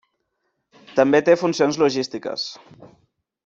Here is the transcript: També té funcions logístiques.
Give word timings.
També 1.01 1.21
té 1.29 1.37
funcions 1.43 1.79
logístiques. 1.85 2.51